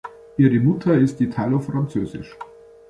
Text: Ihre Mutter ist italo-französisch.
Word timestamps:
Ihre 0.35 0.59
Mutter 0.59 0.95
ist 0.97 1.21
italo-französisch. 1.21 2.35